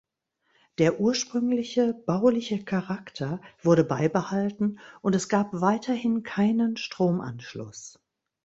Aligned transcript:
Der 0.79 0.99
ursprüngliche 0.99 1.93
bauliche 1.93 2.63
Charakter 2.65 3.39
wurde 3.61 3.83
beibehalten 3.83 4.79
und 5.03 5.13
es 5.13 5.29
gab 5.29 5.49
weiterhin 5.61 6.23
keinen 6.23 6.75
Stromanschluss. 6.75 7.99